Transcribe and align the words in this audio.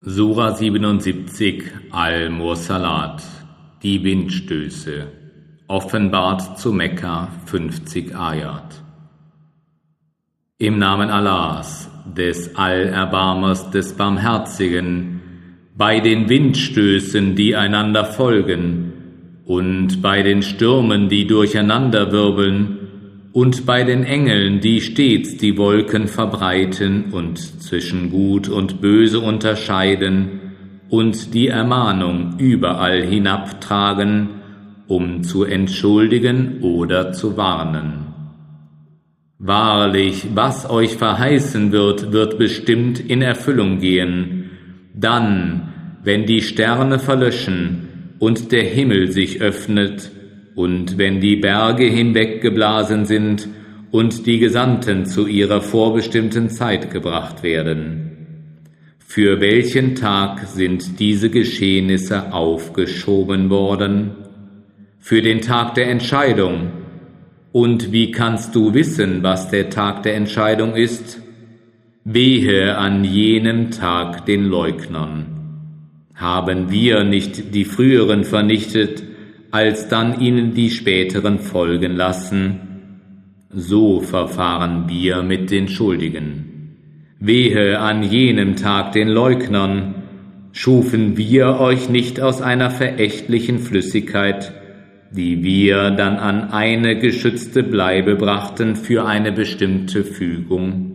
Sura 0.00 0.54
77 0.54 1.64
Al-Mursalat 1.90 3.20
Die 3.82 4.04
Windstöße 4.04 5.08
Offenbart 5.66 6.56
zu 6.56 6.72
Mekka 6.72 7.32
50 7.46 8.14
Ayat. 8.14 8.80
Im 10.58 10.78
Namen 10.78 11.10
Allahs, 11.10 11.90
des 12.06 12.54
Allerbarmers, 12.54 13.72
des 13.72 13.94
Barmherzigen, 13.94 15.20
bei 15.76 15.98
den 15.98 16.28
Windstößen, 16.28 17.34
die 17.34 17.56
einander 17.56 18.04
folgen, 18.04 18.92
und 19.46 20.00
bei 20.00 20.22
den 20.22 20.42
Stürmen, 20.42 21.08
die 21.08 21.26
durcheinander 21.26 22.12
wirbeln, 22.12 22.87
und 23.32 23.66
bei 23.66 23.84
den 23.84 24.04
Engeln, 24.04 24.60
die 24.60 24.80
stets 24.80 25.36
die 25.36 25.56
Wolken 25.58 26.08
verbreiten 26.08 27.12
und 27.12 27.38
zwischen 27.38 28.10
Gut 28.10 28.48
und 28.48 28.80
Böse 28.80 29.20
unterscheiden 29.20 30.40
und 30.88 31.34
die 31.34 31.48
Ermahnung 31.48 32.36
überall 32.38 33.02
hinabtragen, 33.02 34.30
um 34.86 35.22
zu 35.22 35.44
entschuldigen 35.44 36.60
oder 36.62 37.12
zu 37.12 37.36
warnen. 37.36 38.06
Wahrlich, 39.38 40.26
was 40.34 40.68
euch 40.68 40.96
verheißen 40.96 41.70
wird, 41.70 42.12
wird 42.12 42.38
bestimmt 42.38 42.98
in 42.98 43.22
Erfüllung 43.22 43.78
gehen, 43.78 44.50
dann, 44.94 45.72
wenn 46.02 46.26
die 46.26 46.40
Sterne 46.40 46.98
verlöschen 46.98 48.14
und 48.18 48.50
der 48.50 48.64
Himmel 48.64 49.12
sich 49.12 49.40
öffnet, 49.40 50.10
und 50.58 50.98
wenn 50.98 51.20
die 51.20 51.36
Berge 51.36 51.84
hinweggeblasen 51.84 53.04
sind 53.04 53.46
und 53.92 54.26
die 54.26 54.40
Gesandten 54.40 55.06
zu 55.06 55.28
ihrer 55.28 55.60
vorbestimmten 55.60 56.50
Zeit 56.50 56.90
gebracht 56.90 57.44
werden. 57.44 58.10
Für 58.98 59.40
welchen 59.40 59.94
Tag 59.94 60.48
sind 60.48 60.98
diese 60.98 61.30
Geschehnisse 61.30 62.32
aufgeschoben 62.32 63.50
worden? 63.50 64.10
Für 64.98 65.22
den 65.22 65.42
Tag 65.42 65.76
der 65.76 65.90
Entscheidung. 65.90 66.72
Und 67.52 67.92
wie 67.92 68.10
kannst 68.10 68.56
du 68.56 68.74
wissen, 68.74 69.22
was 69.22 69.50
der 69.50 69.70
Tag 69.70 70.02
der 70.02 70.16
Entscheidung 70.16 70.74
ist? 70.74 71.22
Wehe 72.02 72.76
an 72.76 73.04
jenem 73.04 73.70
Tag 73.70 74.26
den 74.26 74.46
Leugnern. 74.46 75.26
Haben 76.16 76.72
wir 76.72 77.04
nicht 77.04 77.54
die 77.54 77.64
früheren 77.64 78.24
vernichtet, 78.24 79.04
als 79.50 79.88
dann 79.88 80.20
ihnen 80.20 80.54
die 80.54 80.70
späteren 80.70 81.38
folgen 81.38 81.96
lassen. 81.96 82.60
So 83.50 84.00
verfahren 84.00 84.88
wir 84.88 85.22
mit 85.22 85.50
den 85.50 85.68
Schuldigen. 85.68 86.76
Wehe 87.18 87.78
an 87.80 88.02
jenem 88.02 88.56
Tag 88.56 88.92
den 88.92 89.08
Leugnern, 89.08 89.94
schufen 90.52 91.16
wir 91.16 91.58
euch 91.58 91.88
nicht 91.88 92.20
aus 92.20 92.42
einer 92.42 92.70
verächtlichen 92.70 93.58
Flüssigkeit, 93.58 94.52
die 95.10 95.42
wir 95.42 95.90
dann 95.90 96.16
an 96.16 96.50
eine 96.50 96.98
geschützte 96.98 97.62
Bleibe 97.62 98.16
brachten 98.16 98.76
für 98.76 99.06
eine 99.06 99.32
bestimmte 99.32 100.04
Fügung. 100.04 100.88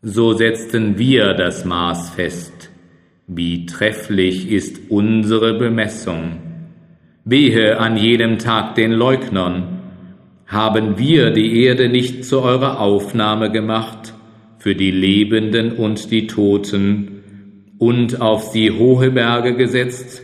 So 0.00 0.32
setzten 0.32 0.98
wir 0.98 1.34
das 1.34 1.64
Maß 1.64 2.10
fest. 2.10 2.70
Wie 3.26 3.66
trefflich 3.66 4.50
ist 4.50 4.90
unsere 4.90 5.58
Bemessung. 5.58 6.43
Wehe 7.26 7.78
an 7.78 7.96
jedem 7.96 8.38
Tag 8.38 8.74
den 8.74 8.92
Leugnern. 8.92 9.80
Haben 10.46 10.98
wir 10.98 11.30
die 11.30 11.62
Erde 11.64 11.88
nicht 11.88 12.26
zu 12.26 12.42
eurer 12.42 12.80
Aufnahme 12.80 13.50
gemacht, 13.50 14.12
für 14.58 14.74
die 14.74 14.90
Lebenden 14.90 15.72
und 15.72 16.10
die 16.10 16.26
Toten, 16.26 17.22
und 17.78 18.20
auf 18.20 18.42
sie 18.42 18.72
hohe 18.72 19.10
Berge 19.10 19.56
gesetzt 19.56 20.22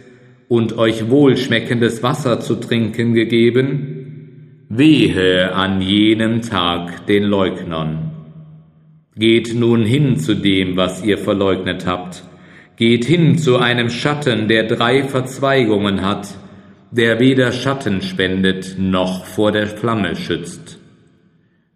und 0.49 0.77
euch 0.77 1.09
wohlschmeckendes 1.09 2.03
Wasser 2.03 2.41
zu 2.41 2.57
trinken 2.57 3.15
gegeben? 3.15 4.67
Wehe 4.69 5.55
an 5.55 5.81
jenem 5.81 6.43
Tag 6.43 7.07
den 7.07 7.25
Leugnern. 7.25 8.11
Geht 9.17 9.55
nun 9.55 9.87
hin 9.87 10.19
zu 10.19 10.35
dem, 10.35 10.77
was 10.77 11.03
ihr 11.03 11.17
verleugnet 11.17 11.87
habt. 11.87 12.25
Geht 12.77 13.07
hin 13.07 13.39
zu 13.39 13.57
einem 13.57 13.89
Schatten, 13.89 14.49
der 14.49 14.65
drei 14.65 15.03
Verzweigungen 15.03 16.03
hat, 16.03 16.35
der 16.91 17.21
weder 17.21 17.53
Schatten 17.53 18.03
spendet 18.03 18.77
noch 18.79 19.25
vor 19.25 19.53
der 19.53 19.67
Flamme 19.67 20.17
schützt. 20.17 20.79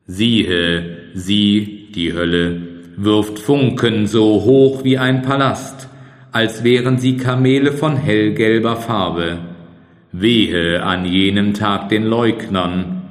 Siehe, 0.07 0.99
sie, 1.15 1.89
die 1.95 2.13
Hölle, 2.13 2.63
wirft 2.97 3.39
Funken 3.39 4.07
so 4.07 4.43
hoch 4.45 4.85
wie 4.85 4.99
ein 4.99 5.23
Palast, 5.23 5.89
als 6.33 6.65
wären 6.65 6.99
sie 6.99 7.17
Kamele 7.17 7.73
von 7.73 7.97
hellgelber 7.97 8.77
Farbe. 8.77 9.39
Wehe 10.13 10.83
an 10.83 11.05
jenem 11.05 11.55
Tag 11.55 11.89
den 11.89 12.05
Leugnern, 12.05 13.03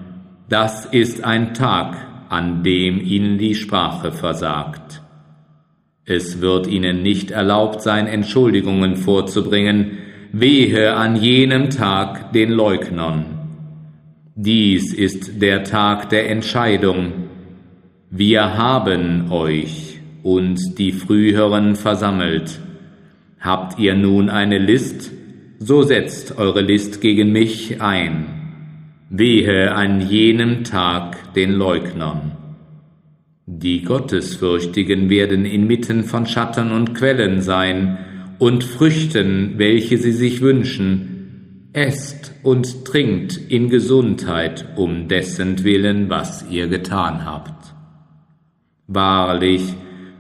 das 0.49 0.85
ist 0.85 1.23
ein 1.23 1.53
Tag, 1.53 1.95
an 2.29 2.63
dem 2.63 2.99
ihnen 2.99 3.37
die 3.37 3.55
Sprache 3.55 4.11
versagt. 4.11 5.01
Es 6.05 6.41
wird 6.41 6.67
ihnen 6.67 7.01
nicht 7.01 7.31
erlaubt 7.31 7.81
sein, 7.81 8.07
Entschuldigungen 8.07 8.97
vorzubringen, 8.97 9.99
Wehe 10.35 10.95
an 10.95 11.15
jenem 11.15 11.69
Tag 11.69 12.33
den 12.33 12.49
Leugnern. 12.49 13.25
Dies 14.33 14.91
ist 14.91 15.39
der 15.43 15.63
Tag 15.63 16.09
der 16.09 16.27
Entscheidung. 16.31 17.11
Wir 18.09 18.57
haben 18.57 19.31
euch 19.31 19.99
und 20.23 20.79
die 20.79 20.91
Früheren 20.91 21.75
versammelt. 21.75 22.59
Habt 23.39 23.77
ihr 23.77 23.93
nun 23.93 24.31
eine 24.31 24.57
List, 24.57 25.11
so 25.59 25.83
setzt 25.83 26.35
eure 26.35 26.61
List 26.61 26.99
gegen 26.99 27.31
mich 27.31 27.79
ein. 27.79 28.25
Wehe 29.11 29.75
an 29.75 30.01
jenem 30.01 30.63
Tag 30.63 31.35
den 31.35 31.51
Leugnern. 31.51 32.31
Die 33.45 33.83
Gottesfürchtigen 33.83 35.11
werden 35.11 35.45
inmitten 35.45 36.03
von 36.03 36.25
Schatten 36.25 36.71
und 36.71 36.95
Quellen 36.95 37.41
sein, 37.41 37.99
und 38.43 38.65
Früchten, 38.65 39.53
welche 39.55 39.97
sie 39.97 40.11
sich 40.11 40.41
wünschen. 40.41 41.69
Esst 41.71 42.33
und 42.43 42.83
trinkt 42.83 43.37
in 43.37 43.69
Gesundheit 43.69 44.65
um 44.75 45.07
dessen 45.07 45.63
Willen, 45.63 46.09
was 46.09 46.45
ihr 46.51 46.67
getan 46.67 47.23
habt. 47.23 47.73
Wahrlich, 48.87 49.61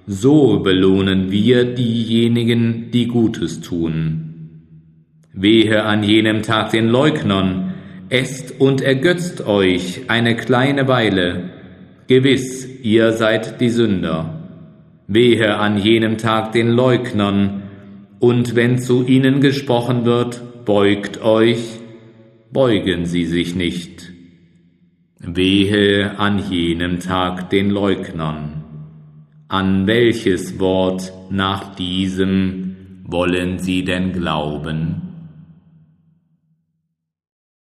so 0.07 0.59
belohnen 0.59 1.31
wir 1.31 1.65
diejenigen, 1.65 2.91
die 2.91 3.07
Gutes 3.07 3.59
tun. 3.59 4.61
Wehe 5.33 5.83
an 5.83 6.01
jenem 6.01 6.43
Tag 6.43 6.71
den 6.71 6.87
Leugnern, 6.87 7.73
esst 8.07 8.57
und 8.57 8.79
ergötzt 8.79 9.45
euch 9.45 10.03
eine 10.07 10.37
kleine 10.37 10.87
Weile, 10.87 11.49
gewiss, 12.07 12.69
ihr 12.83 13.11
seid 13.11 13.59
die 13.59 13.69
Sünder. 13.69 14.47
Wehe 15.07 15.57
an 15.57 15.77
jenem 15.77 16.17
Tag 16.17 16.53
den 16.53 16.69
Leugnern, 16.69 17.62
und 18.23 18.55
wenn 18.55 18.79
zu 18.79 19.05
ihnen 19.05 19.41
gesprochen 19.41 20.05
wird, 20.05 20.63
beugt 20.63 21.21
euch, 21.21 21.81
beugen 22.53 23.05
sie 23.05 23.25
sich 23.25 23.53
nicht. 23.53 24.13
Wehe 25.19 26.17
an 26.17 26.41
jenem 26.49 27.01
Tag 27.01 27.49
den 27.49 27.69
Leugnern. 27.69 28.63
An 29.49 29.87
welches 29.87 30.57
Wort 30.57 31.11
nach 31.31 31.75
diesem 31.75 32.77
wollen 33.03 33.59
sie 33.59 33.83
denn 33.83 34.13
glauben? 34.13 35.12